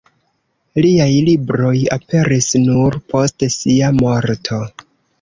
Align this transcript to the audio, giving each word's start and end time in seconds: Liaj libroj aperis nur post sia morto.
Liaj 0.85 1.07
libroj 1.27 1.75
aperis 1.97 2.49
nur 2.65 3.01
post 3.15 3.49
sia 3.61 3.95
morto. 4.03 4.65